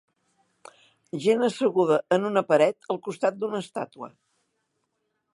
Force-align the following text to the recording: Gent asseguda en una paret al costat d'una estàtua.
Gent 1.25 1.43
asseguda 1.47 1.99
en 2.17 2.25
una 2.29 2.43
paret 2.53 2.89
al 2.93 2.99
costat 3.09 3.37
d'una 3.43 3.59
estàtua. 3.65 4.09